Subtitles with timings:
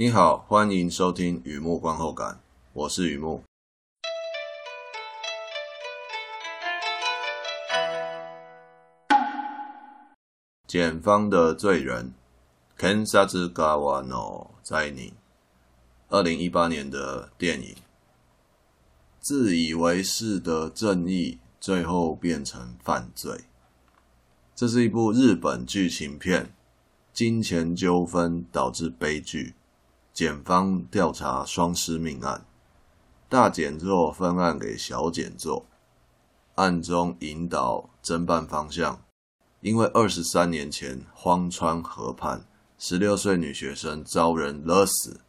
[0.00, 2.38] 你好，欢迎收听雨木观后感，
[2.72, 3.42] 我是雨木。
[10.68, 12.14] 检方的罪人
[12.78, 15.14] ，Kensatsu Gawa no Zaini，
[16.06, 17.74] 二零一八年的电影，
[19.18, 23.46] 自以为是的正义，最后变成犯罪。
[24.54, 26.54] 这是一部日本剧情片，
[27.12, 29.56] 金钱纠纷导致悲剧。
[30.18, 32.44] 检方调查双尸命案，
[33.28, 35.64] 大检座分案给小检座，
[36.56, 39.00] 暗中引导侦办方向。
[39.60, 42.44] 因为二十三年前荒川河畔，
[42.80, 45.20] 十六岁女学生遭人勒死，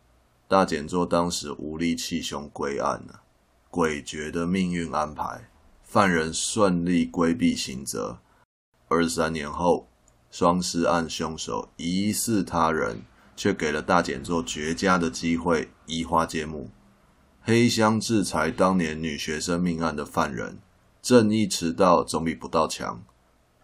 [0.47, 3.21] 大检座当时无力弃凶归案了。
[3.69, 5.51] 诡谲的命运安排，
[5.83, 8.17] 犯人顺利规避刑责。
[8.87, 9.87] 二十三年后，
[10.31, 13.03] 双尸案凶手疑似他人。
[13.39, 16.69] 却给了大检座绝佳的机会，移花接木，
[17.41, 20.59] 黑箱制裁当年女学生命案的犯人。
[21.01, 23.01] 正义迟到总比不到强。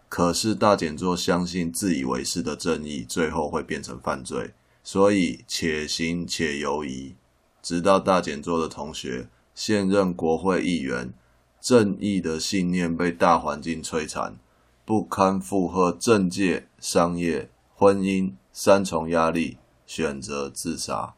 [0.08, 7.14] 可是大检座相信自以为是的正义最后会变成犯罪，所以且行且犹疑。
[7.60, 11.12] 直到大检座的同学，现任国会议员，
[11.60, 14.38] 正义的信念被大环境摧残，
[14.86, 19.58] 不堪负荷政界、商业、婚姻三重压力。
[19.86, 21.14] 选择自杀，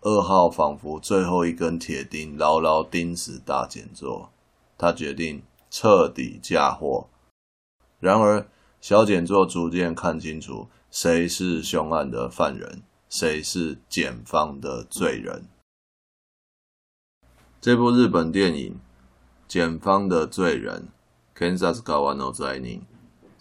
[0.00, 4.30] 二号仿佛最后一根铁钉，牢牢钉死大检座。
[4.78, 7.08] 他决定彻底嫁祸。
[7.98, 8.46] 然而，
[8.80, 15.44] 小检座逐渐看清楚，谁是凶案的犯人，谁是检方的罪人。
[17.60, 18.72] 这部日本电影
[19.46, 20.88] 《检方的罪人》
[21.38, 22.80] ，Kensatsu Gawa no Zainin，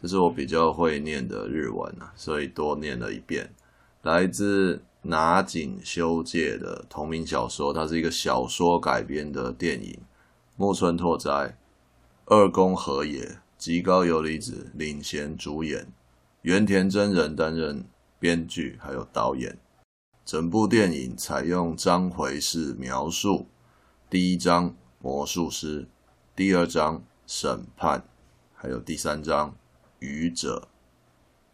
[0.02, 3.54] 这是我比较会念的日文啊，所以多念了一遍。
[4.02, 10.00] 来自拿井修介的同名小说，它是一个小说改编的电影。
[10.56, 11.58] 木村拓哉、
[12.26, 15.92] 二宫和也、吉高由里子领衔主演，
[16.44, 17.86] 原田真人担任
[18.20, 19.58] 编剧还有导演。
[20.26, 23.48] 整部电影采用章回式描述：
[24.10, 25.88] 第一章魔术师，
[26.36, 28.04] 第二章审判，
[28.54, 29.56] 还有第三章
[30.00, 30.68] 愚者，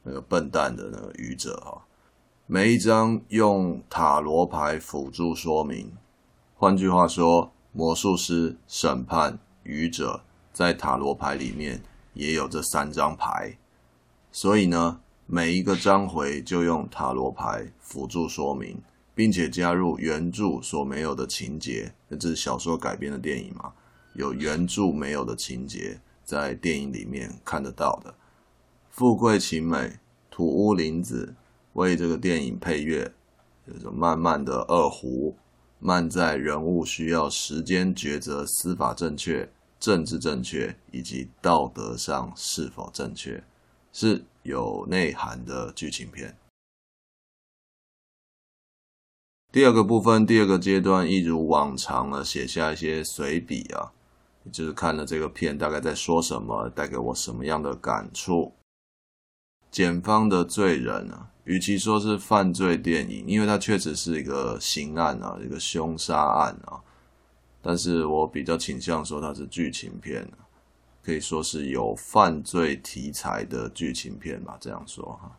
[0.03, 1.85] 那个笨蛋的那个愚者哈。
[2.47, 5.91] 每一章用塔罗牌辅助说明，
[6.53, 10.21] 换句话说，魔术师、审判、愚者
[10.53, 11.81] 在塔罗牌里面
[12.13, 13.57] 也有这三张牌，
[14.31, 18.79] 所以呢，每一个章回就用塔罗牌辅助说明，
[19.15, 21.91] 并且加入原著所没有的情节。
[22.11, 23.73] 这是小说改编的电影嘛，
[24.13, 28.13] 有原著没有的情节，在电影里面看得到的。
[28.91, 29.97] 富贵晴美、
[30.29, 31.33] 土屋玲子。
[31.75, 33.13] 为这个电影配乐，
[33.67, 35.35] 就是慢慢的二胡，
[35.79, 43.43] 慢在人物需要时间抉择，司法正确、政治正确以及道德上是否正确，
[43.91, 46.37] 是有内涵的剧情片。
[49.51, 53.91] 第二个部分，第二个阶段，一如往常呢，写下一些随笔啊，
[54.49, 58.53] 就是看了这个片大概在说什么，带给我什么样的感触。
[59.69, 61.31] 检方的罪人啊。
[61.45, 66.81] 与其说是犯罪电影，因为它确实是一个刑案啊，一个凶杀案啊，
[67.61, 70.27] 但是我比较倾向说它是剧情片，
[71.03, 75.31] 可以说是有犯罪题材的剧情片吧，这样说哈。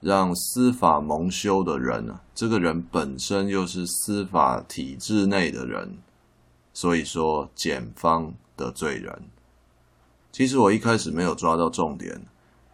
[0.00, 5.96] 让司法蒙羞的人呢，这个人本身又是司法体制内的人，
[6.72, 9.22] 所以说检方的罪人。
[10.32, 12.20] 其实我一开始没有抓到重点，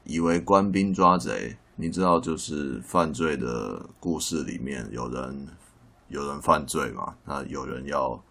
[0.05, 1.57] 以为官兵抓贼。
[1.81, 5.49] 你知道，就是犯罪的故事里面，有人
[6.09, 7.15] 有人犯罪嘛？
[7.25, 8.23] 那有人要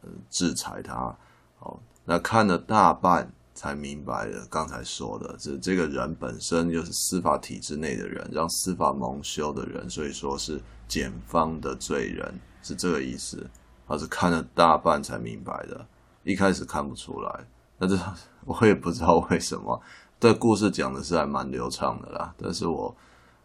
[0.00, 1.14] 呃制裁他。
[1.58, 13.46] 哦，那看了大半才明白了，刚才说的，这这个人本身就是司法体制内的人，让司法蒙羞的人，所以说是检方的罪人，是这个意思。
[13.86, 15.86] 他是看了大半才明白的，
[16.24, 17.46] 一开始看不出来。
[17.78, 17.98] 那这
[18.44, 19.80] 我也不知道为什么。
[20.18, 22.96] 这故事讲的是还蛮流畅的啦，但是我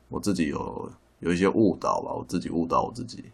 [0.08, 0.90] 我自己有
[1.20, 3.26] 有一些误导吧，我自己误导我自己。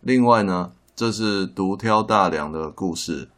[0.00, 3.28] 另外呢，这是独挑大梁的故事，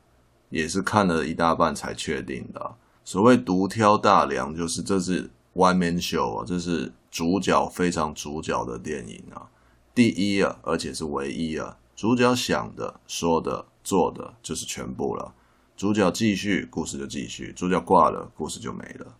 [0.48, 2.74] 也是看了一大半才确定的。
[3.04, 9.46] 所谓独挑大梁，就是这是 one man show 啊，这是主角非常主角的电影啊，
[9.94, 15.32] 第一啊，而且是唯一啊，主角想的、说的、做的就是全部了。
[15.76, 19.14] 主角继续，故事就继续；主角挂了，故事就没了。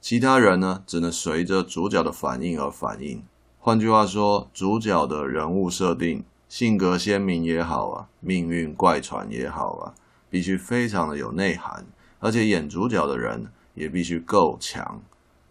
[0.00, 3.22] 其他人呢，只能随着主角的反应而反应。
[3.60, 9.94] 换句话说，主角的人物设定，性格鲜明也好啊，命运怪传也好啊，
[10.28, 11.86] 必须非常的有内涵，
[12.18, 15.00] 而且演主角的人也必须够强。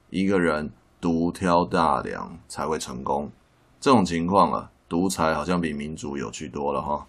[0.09, 0.69] 一个人
[0.99, 3.31] 独挑大梁才会成功。
[3.79, 7.07] 这种情况啊，独裁好像比民主有趣多了哈。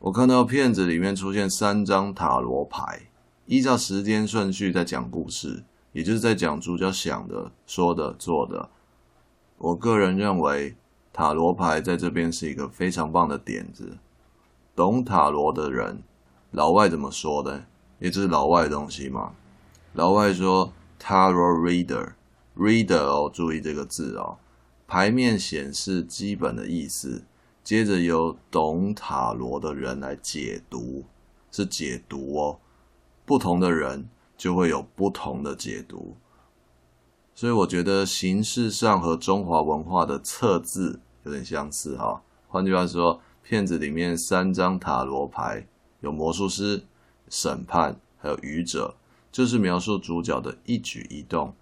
[0.00, 3.08] 我看到片子里面出现三张塔罗牌，
[3.46, 8.68] 依照时间顺序在讲故事，也就是在讲主角想的、说的、做的。
[9.56, 10.76] 我个人认为
[11.12, 13.98] 塔罗牌在这边是一个非常棒的点子。
[14.76, 16.00] 懂塔罗的人，
[16.52, 17.64] 老外怎么说的？
[17.98, 19.32] 也就是老外的东西嘛。
[19.94, 20.72] 老外说
[21.02, 24.38] Tarot Reader，Reader 哦，注意这个字哦。
[24.86, 27.24] 牌面显示基本的意思。
[27.68, 31.04] 接着由懂塔罗的人来解读，
[31.50, 32.58] 是解读哦。
[33.26, 36.16] 不同的人就会有不同的解读，
[37.34, 42.20] 所以我觉得形式上和中华文化的测字有点相似哈、哦。
[42.48, 45.66] 换句话说，片子里面三张塔罗牌
[46.00, 46.82] 有魔术师、
[47.28, 48.94] 审判，还有愚者，
[49.30, 51.52] 就是描述主角的一举一动。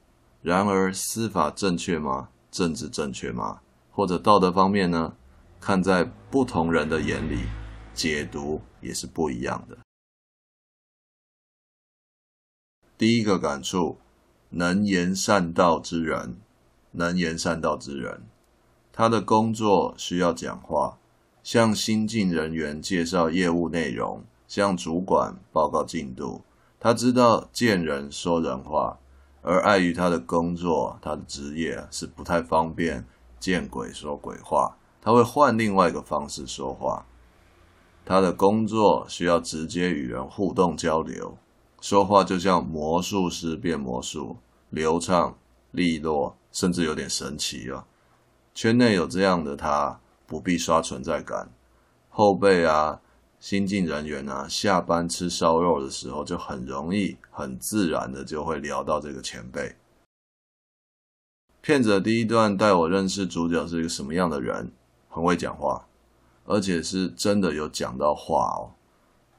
[0.41, 2.29] 然而，司法正确吗？
[2.53, 3.59] 政治正确吗？
[3.91, 5.13] 或者道德方面呢？
[5.67, 7.41] 看在不同人的眼里，
[7.93, 9.77] 解读也是不一样的。
[12.97, 13.99] 第一个感触，
[14.51, 16.37] 能言善道之人，
[16.93, 18.23] 能言善道之人，
[18.93, 20.99] 他的工作需要讲话，
[21.43, 26.45] 向新进人员介绍业务内容，向主管报告进度。
[26.79, 29.01] 他知道见人说人话，
[29.43, 33.05] 而碍于他的工作，他的职业是不太方便
[33.41, 34.79] 见鬼说鬼话。
[35.07, 37.07] 他会换另外一个方式说话，
[38.05, 41.39] 他的工作需要直接与人互动交流，
[41.81, 44.37] 说话就像魔术师变魔术，
[44.71, 45.39] 流畅、
[45.71, 47.87] 利落，甚至有点神奇啊！
[48.53, 51.49] 圈内有这样的他，不必刷存在感。
[52.09, 53.01] 后辈啊，
[53.39, 59.77] 新进人员啊，下班吃烧肉的时候，就很容易、很自然的就会聊到这个前辈。
[61.61, 64.73] 片子的第一段带我认识主角是一个什么样的人。
[65.17, 65.87] 很会讲话，
[66.45, 68.77] 而且是真的有讲到话哦。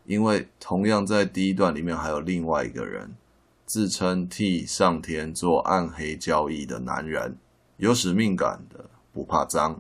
[0.08, 3.16] 因为同样在第一段里面还有另外一个人，
[3.64, 7.38] 自称替上天做暗黑交易的男人，
[7.78, 9.80] 有使命感的，不怕脏。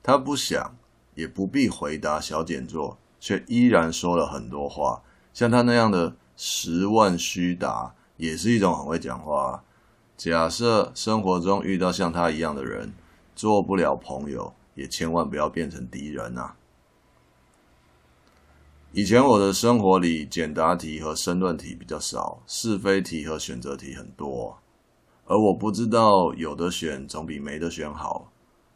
[0.00, 0.76] 他不想
[1.16, 5.02] 也不必回答小简作，却依然说了很多话。
[5.34, 9.64] 像他那样的十万虚答，也是一种很会讲话。
[10.16, 12.92] 假设生活中遇到像他一样的人，
[13.34, 14.54] 做不了朋友。
[14.74, 16.56] 也千万不要变成敌人啊！
[18.92, 24.58] 以前我的生活里，简答题和申论题比较少，是非题和选择题很多，
[25.26, 28.30] 而我不知道有的选总比没得选好，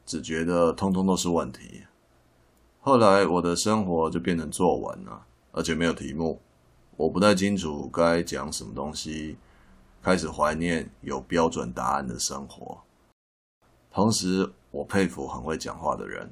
[0.04, 1.84] 只觉得通通都是问题。
[2.81, 6.40] 后来我的生活就变成作文了，而且没有题目，
[6.96, 9.37] 我不太清楚该讲什么东西，
[10.02, 12.82] 开始怀念有标准答案的生活，
[13.90, 14.52] 同时。
[14.76, 16.31] 我佩服很会讲话的人，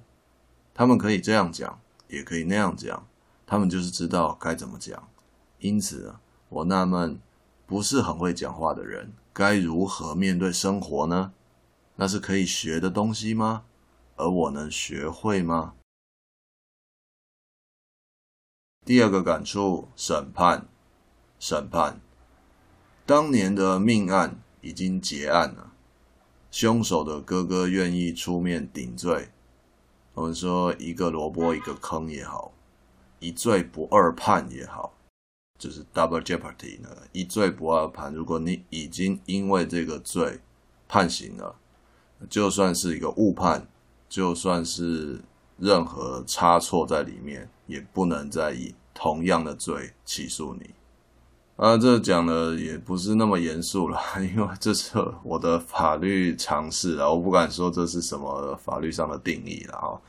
[0.74, 3.06] 他们可以这样讲，也可以那样讲，
[3.46, 5.08] 他们就是知道该怎么讲。
[5.60, 6.14] 因此，
[6.50, 7.18] 我纳闷，
[7.66, 11.32] 不是很会讲话的人该如何面对生活呢？
[11.96, 13.64] 那是可以学的东西吗？
[14.16, 15.74] 而我能学会吗？
[18.84, 20.68] 第二个感触：审判，
[21.38, 21.98] 审判，
[23.06, 25.70] 当年的命案已经结案了。
[26.54, 29.28] 凶手的哥哥愿意出面顶罪，
[30.14, 32.52] 我们说一个萝卜一个坑也好，
[33.18, 34.96] 一罪不二判也好，
[35.58, 38.14] 就是 double jeopardy 呢，一罪不二判。
[38.14, 40.38] 如果你已经因为这个罪
[40.86, 41.56] 判刑了，
[42.30, 43.66] 就算是一个误判，
[44.08, 45.20] 就算是
[45.58, 50.70] 任何差错在里面，也不能再以同样的罪起诉你。
[51.56, 54.92] 啊，这讲的也不是那么严肃了， 因为这是
[55.22, 60.00] 我的法律常识啊，我不敢说这是什么法律上的定义了哈。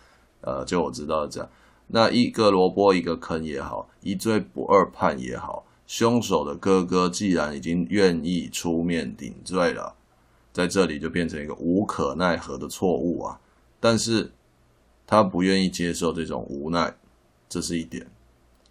[0.42, 1.48] 呃，就我知道这样，
[1.86, 9.94] 那一个萝卜一个坑也好，一罪不二判也好，凶手的哥哥既然已经愿意出面顶罪了，
[10.52, 13.40] 在这里就变成一个无可奈何的错误啊。
[13.80, 14.32] 但是
[15.06, 16.96] 他不愿意接受这种无奈，
[17.48, 18.08] 这是一点。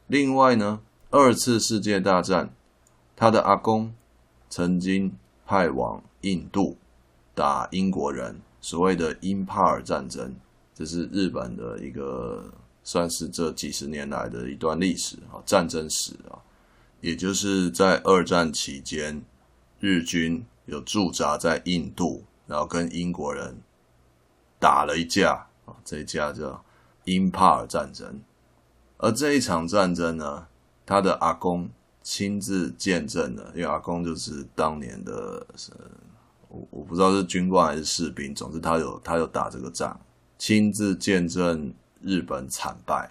[0.08, 2.52] 另外呢，二次世界大战。
[3.16, 3.94] 他的阿公
[4.48, 5.12] 曾经
[5.46, 6.76] 派往印度
[7.34, 10.34] 打英国人，所谓的英帕尔战争，
[10.74, 12.52] 这是日本的一个
[12.82, 16.38] 算是这几十年来的一段历史啊，战争史啊，
[17.00, 19.22] 也就是在二战期间，
[19.80, 23.56] 日军有驻扎在印度，然后跟英国人
[24.58, 26.64] 打了一架啊，这一架叫
[27.04, 28.20] 英帕尔战争。
[28.98, 30.46] 而这一场战争呢，
[30.86, 31.68] 他的阿公
[32.04, 35.46] 亲自见证了，因为阿公就是当年的，
[36.48, 39.98] 我我不知道是军官还是士兵，总之他有他有打这个仗，
[40.36, 43.10] 亲自见证日本惨败。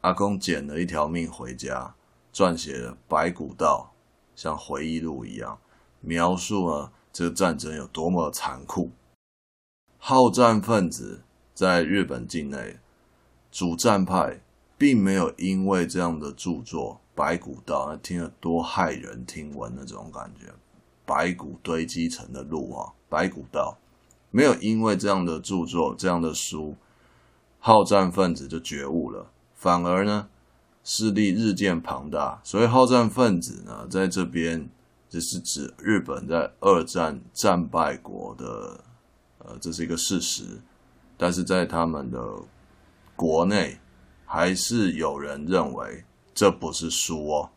[0.00, 1.94] 阿公捡了一条命回家，
[2.34, 3.92] 撰写了《白骨道》，
[4.42, 5.56] 像回忆录一样，
[6.00, 8.90] 描述了这个战争有多么残酷。
[9.96, 11.22] 好战分子
[11.54, 12.80] 在日本境内，
[13.52, 14.40] 主战派。
[14.80, 20.52] 并没有因为这样的著作《白骨道》，听了多骇人听闻那种感觉，
[21.04, 23.78] 白骨堆积成的路啊，《白骨道》
[24.30, 26.76] 没有因为这样的著作、这样的书，
[27.58, 30.28] 好战分子就觉悟了，反而呢
[30.82, 32.40] 势力日渐庞大。
[32.42, 34.68] 所以好战分子呢，在这边
[35.08, 38.84] 只是指日本在二战战败国的，
[39.38, 40.60] 呃，这是一个事实，
[41.16, 42.20] 但是在他们的
[43.14, 43.78] 国内。
[44.32, 47.50] 还是有人认为这不是输哦，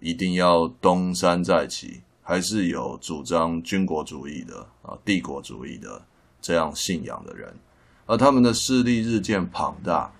[0.00, 2.02] 一定要东山再起。
[2.22, 6.00] 还是有主张军国主义的啊，帝国主义的
[6.40, 7.52] 这样信仰的人，
[8.06, 10.12] 而他们的势力日渐庞大。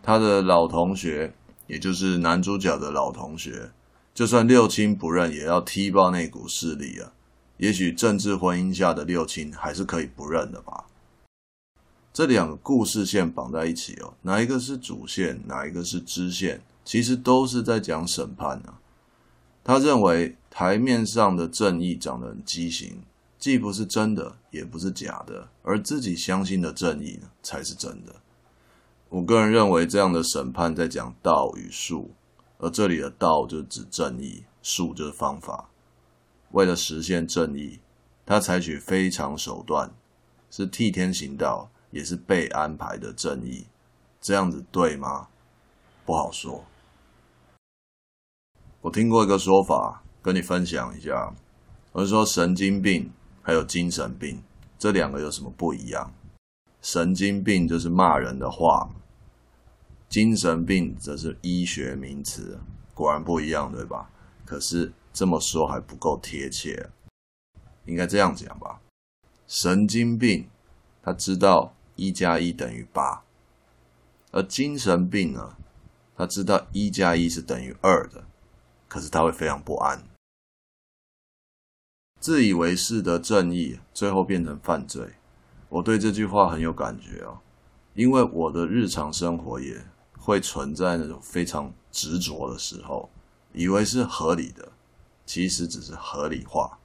[0.00, 1.34] 他的老同学，
[1.66, 3.72] 也就是男主角的老同学，
[4.14, 7.12] 就算六亲不认，也要踢爆那股势力啊。
[7.56, 10.84] 也许政治婚姻下的六亲还是可以不认的吧。
[12.12, 16.62] 这两个故事线绑在一起哦，哪一个是主线，哪一个是支线？
[16.88, 18.80] 其实都是在讲审判啊。
[19.62, 23.02] 他认为台面上的正义长得很畸形，
[23.38, 28.14] 既不是真的，也不是假的，而自己相信的正义呢，才是真的。
[29.10, 32.12] 我个人认为，这样的审判在讲道与术，
[32.56, 35.68] 而这里的道就指正义，术就是方法。
[36.52, 37.80] 为了实现正义，
[38.24, 39.90] 他采取非常手段，
[40.50, 41.68] 是替天行道。
[41.90, 43.66] 也是被安排的正义，
[44.20, 45.28] 这样子对吗？
[46.04, 46.64] 不好说。
[48.80, 51.34] 我听过一个说法，跟你分享一下。
[51.92, 53.10] 我是说，神经病
[53.42, 54.40] 还有精神病
[54.78, 56.12] 这两个有什么不一样？
[56.80, 58.88] 神经病就是骂人的话，
[60.08, 62.60] 精神病则是医学名词，
[62.94, 64.10] 果然不一样，对吧？
[64.44, 66.88] 可是这么说还不够贴切，
[67.86, 68.80] 应该这样讲吧？
[69.46, 70.48] 神经病，
[71.02, 71.74] 他知道。
[72.00, 73.24] 一加一等于八，
[74.30, 75.56] 而精神病呢，
[76.16, 78.24] 他知道一加一是等于二的，
[78.88, 80.02] 可是他会非常不安，
[82.18, 85.06] 自以为是的正义最后变成犯罪。
[85.68, 87.38] 我对这句话很有感觉哦，
[87.94, 89.84] 因为我的日常生活也
[90.18, 93.10] 会存在那种非常执着的时候，
[93.52, 94.72] 以为是合理的，
[95.26, 96.78] 其实只是合理化。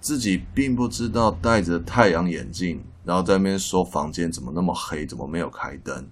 [0.00, 6.06] 自己并不知道戴着太阳眼镜，然后在那边说房间怎么那么黑，怎么没有开灯？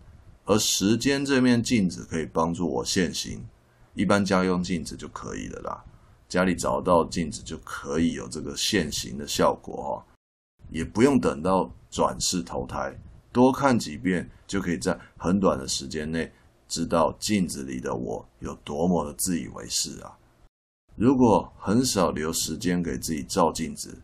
[0.44, 3.44] 而时间这面镜子可以帮助我现形，
[3.94, 5.84] 一般家用镜子就可以了啦。
[6.28, 9.92] 家里找到镜子就可以有这个现形的效果哦，
[10.70, 12.98] 也不用等到转世投胎，
[13.30, 16.32] 多看几遍就可以在很短的时间内
[16.68, 20.16] 知道镜子里的我有多么的自以为是啊。
[20.96, 24.00] 如果很少留时间给自己照镜子，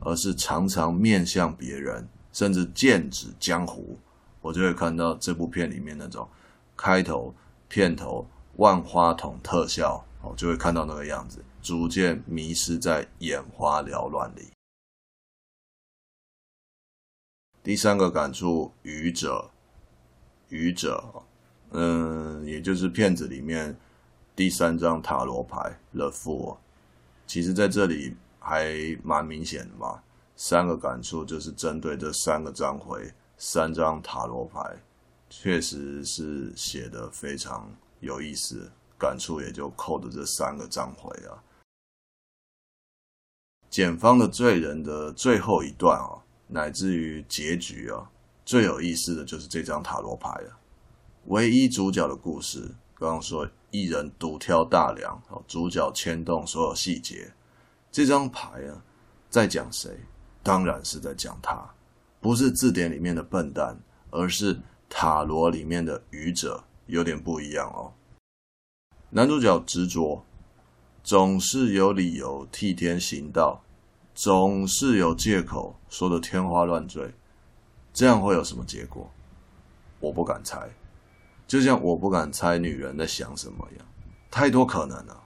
[0.00, 3.98] 而是常常面向别人，甚至剑指江湖，
[4.42, 6.28] 我就会看到这部片里面那种
[6.76, 7.34] 开头、
[7.68, 8.26] 片头
[8.60, 14.50] 万花筒特效，我就会看到那个样子，逐渐迷失在眼花缭乱里。
[17.62, 19.50] 第三个感触，愚者，
[20.50, 21.22] 愚者，
[21.70, 23.74] 嗯，也就是片子里面。
[24.36, 26.58] 第三张塔罗牌 The Fool，
[27.26, 30.02] 其实在这里还蛮明显的嘛。
[30.36, 34.76] 三个感触就是针对这三个章回，三张塔罗牌，
[35.30, 41.42] 确实是写得非常有意思，感触也就扣着这三个章回啊。
[43.70, 48.10] 检方的罪人的最后一段啊，乃至于结局啊，
[48.44, 50.58] 最有意思的就是这张塔罗牌啊，
[51.26, 52.74] 唯一主角的故事。
[52.94, 57.32] 刚刚说一人独挑大梁，主角牵动所有细节。
[57.90, 58.82] 这张牌啊，
[59.30, 59.98] 在讲谁？
[60.42, 61.74] 当然是在讲他，
[62.20, 63.78] 不是字典里面的笨蛋，
[64.10, 67.92] 而是塔罗里面的愚者，有点不一样哦。
[69.10, 70.24] 男主角执着，
[71.02, 73.62] 总是有理由替天行道，
[74.14, 77.14] 总是有借口说的天花乱坠，
[77.92, 79.10] 这样会有什么结果？
[79.98, 80.70] 我不敢猜。
[81.46, 83.86] 就像我不敢猜女人在想什么一样，
[84.30, 85.24] 太多可能了。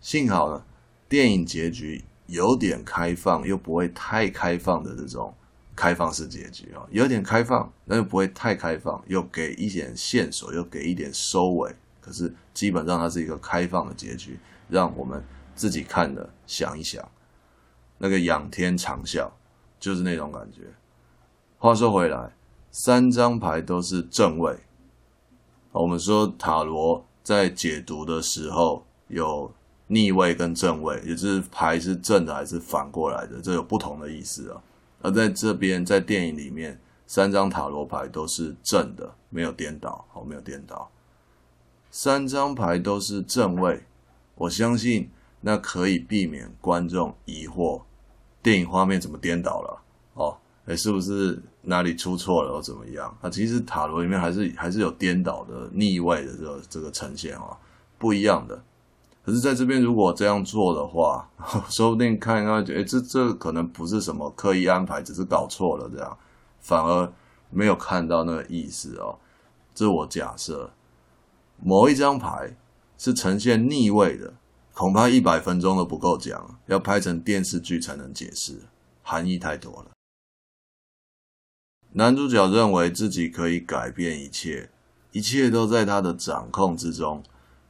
[0.00, 0.64] 幸好呢，
[1.08, 5.34] 电影结局有点开放又不会太开放的这种
[5.76, 11.72] 开放式结局啊，有点开放，但又不会太开放，又给一点线索，又给一点收尾。
[12.00, 15.22] 可是基本上它是一个开放的结局，让我们
[15.54, 17.06] 自己看了想一想，
[17.98, 19.28] 那个仰天长啸
[19.78, 20.62] 就是那种感觉。
[21.58, 22.34] 话说回来，
[22.70, 24.56] 三张牌都是正位。
[25.72, 29.52] 我们说塔罗在解读的时候有
[29.88, 34.62] 逆位跟正位，也就是牌是正的还是反过来的，这有不同的意思啊。
[35.06, 40.90] 而在这边，在电影里面，三张塔罗牌都是正的，没有颠倒，好，没有颠倒。
[41.92, 43.84] 三张牌都是正位，
[44.34, 45.08] 我相信
[45.42, 47.82] 那可以避免观众疑惑，
[48.42, 49.82] 电影画面怎么颠倒了？
[50.14, 53.16] 哦，诶，是不是哪里出错了，或怎么样？
[53.20, 57.56] 啊，其实塔罗里面还是还是有颠倒的逆位的这个这个呈现啊，
[57.96, 58.60] 不一样的。
[59.26, 61.28] 可是在这边如果这样做的话，
[61.68, 66.16] 说不定看一看，诶，这这可能不是什么刻意安排，只是搞错了这样，
[66.60, 67.12] 反而
[67.50, 69.18] 没有看到那个意思哦。
[69.74, 70.70] 这我假设，
[71.60, 72.56] 某一张牌
[72.96, 74.32] 是呈现逆位的，
[74.72, 78.60] 恐怕一百分钟都不够讲，要拍成电视剧才能解释，
[79.02, 79.90] 含义太多了。
[81.94, 84.70] 男主角认为自己可以改变一切，
[85.10, 87.24] 一切都在他的掌控之中，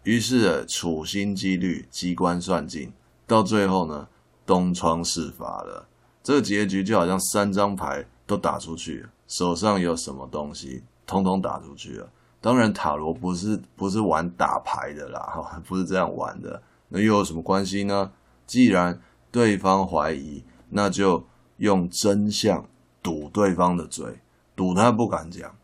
[0.07, 2.93] 于是处心积虑、机关算尽，
[3.27, 4.07] 到最后呢，
[4.47, 5.89] 东窗事发了。
[6.23, 12.09] 这个结局就好像三张牌都打出去，手上有什么东西，通通打出去了。
[12.41, 16.63] 当然，塔罗不是不是玩打牌的啦，哈， 不是这样玩的。
[16.89, 18.13] 那又有什么关系呢？
[18.47, 19.01] 既然
[19.33, 22.65] 对方怀疑，那就用真相。
[23.03, 24.21] 堵对方的嘴，
[24.55, 25.57] 堵他不敢讲，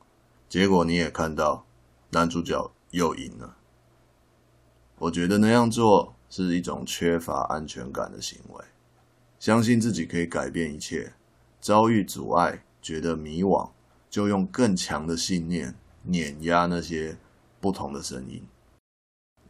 [0.48, 1.64] 结果你也看到，
[2.10, 3.56] 男主角又赢了。
[5.02, 8.64] 我觉得那样做是一种缺乏安全感的行为，
[9.40, 11.12] 相信自己可以改变一切，
[11.60, 13.68] 遭遇阻碍觉得迷惘，
[14.08, 17.16] 就用更强的信念碾压那些
[17.60, 18.44] 不同的声音，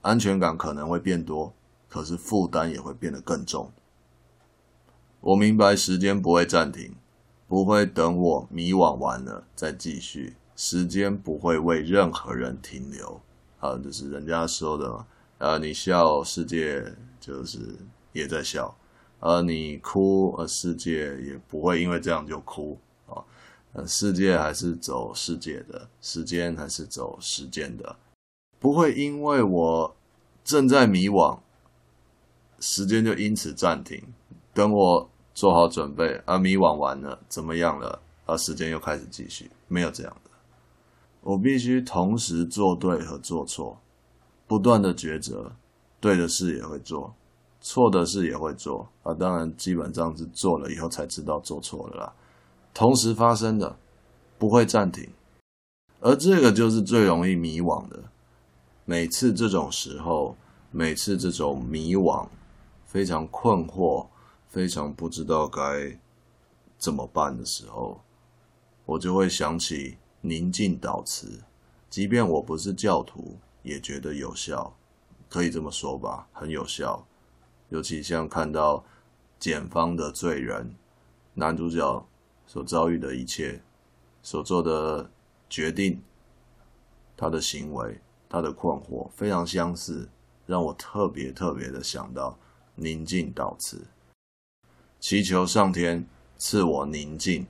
[0.01, 1.53] 安全感可能会变多，
[1.87, 3.71] 可是负担也会变得更重。
[5.21, 6.95] 我明白时间不会暂停。
[7.47, 13.21] 不会等我迷惘完了再继续，时间不会为任何人停留。
[13.61, 15.05] 啊，就是人家说的，
[15.43, 16.85] 呃，你笑，世界
[17.19, 17.59] 就是
[18.13, 18.73] 也在笑；
[19.19, 22.79] 而你哭，呃，世界也不会因为这样就哭。
[23.07, 23.19] 啊，
[23.73, 27.97] 呃，世界还是走世界的，时间还是走时间的，
[28.61, 29.97] 不会因为我
[30.45, 31.41] 正在迷惘，
[32.61, 34.01] 时间就因此暂停。
[34.55, 35.09] 等我。
[35.35, 38.03] 做好准备，而迷惘完了，怎么样了？
[38.27, 40.31] 而时间又开始继续，没有这样的。
[41.23, 43.81] 我必须同时做对和做错，
[44.53, 45.51] 不断的抉择，
[45.99, 47.15] 对的事也会做，
[47.63, 48.87] 错的事也会做。
[49.03, 52.13] 啊，当然，基本上是做了以后才知道做错了啦。
[52.75, 53.75] 同时发生的，
[54.37, 55.09] 不会暂停。
[56.01, 57.99] 而这个就是最容易迷惘的。
[58.85, 60.37] 每次这种时候，
[60.71, 62.29] 每次这种迷惘，
[62.85, 64.07] 非常困惑。
[64.51, 65.99] 非常不知道该
[66.77, 67.99] 怎么办的时候，
[68.85, 71.41] 我就会想起宁静祷词，
[71.89, 74.77] 即便我不是教徒，也觉得有效，
[75.29, 77.07] 可以这么说吧，很有效。
[77.69, 78.85] 尤其像看到
[79.39, 80.75] 检方的罪人，
[81.35, 82.07] 男主角
[82.47, 83.63] 所遭遇的一切，
[84.23, 85.11] 所做的
[85.49, 86.03] 决定，
[87.17, 90.09] 他的行为，他的困惑，非常相似，
[90.47, 92.39] 让我特别特别的想到
[92.75, 93.87] 宁静祷词。
[95.01, 97.47] 祈求上天赐我宁静，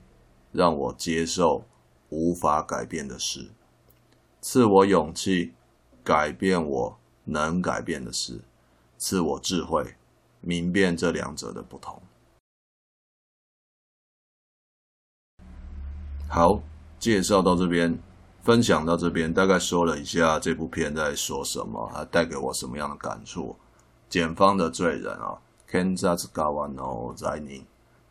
[0.51, 1.65] 让我接受
[2.09, 3.51] 无法改变的事；
[4.41, 5.53] 赐我勇气，
[6.03, 8.41] 改变我能改变的事；
[8.97, 9.95] 赐我智慧，
[10.41, 12.01] 明辨这两者的不同。
[16.27, 16.61] 好，
[16.99, 17.97] 介绍到这边，
[18.41, 23.55] 分享到这边，大概说了一下这部片在说什么，还带给我什么样的感触。
[24.09, 25.39] 检方的罪人啊。
[25.73, 27.63] ，Kenzas Gawan O Zai Ni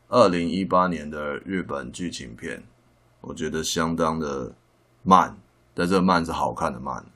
[0.08, 2.60] 二零一八年的日本剧情片，
[3.20, 4.52] 我觉得相当的
[5.04, 5.38] 慢，
[5.72, 7.06] 但这慢是好看的慢，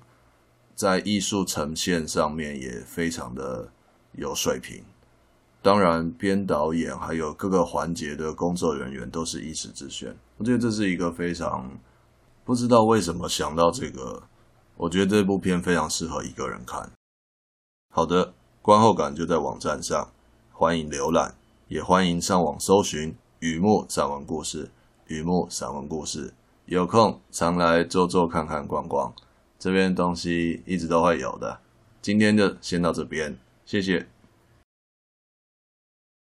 [0.77, 3.71] 在艺术呈现上面也非常的
[4.13, 4.85] 有水平。
[5.63, 10.15] 当然，编导演还有各个环节的工作人员都是一时之选。
[10.37, 11.69] 我觉得这是一个非常
[12.45, 14.23] 不知道为什么想到这个，
[14.77, 16.93] 我觉得这部片非常适合一个人看。
[17.93, 20.13] 好的，观后感就在网站上。
[20.53, 21.35] 欢迎浏览，
[21.69, 24.71] 也欢迎上网搜寻“雨幕散文故事”。
[25.09, 26.35] 雨幕散文故事，
[26.65, 29.13] 有空常来坐坐看看逛逛，
[29.59, 31.61] 这边东西一直都会有的。
[32.01, 34.07] 今天就先到这边，谢谢。